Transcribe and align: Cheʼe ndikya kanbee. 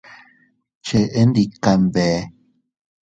Cheʼe 0.85 1.21
ndikya 1.29 1.59
kanbee. 1.63 2.19